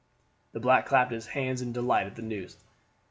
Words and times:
The 0.53 0.59
black 0.59 0.87
clapped 0.87 1.11
his 1.11 1.27
hands 1.27 1.61
in 1.61 1.73
delight 1.73 2.07
at 2.07 2.15
the 2.15 2.23
news. 2.23 2.57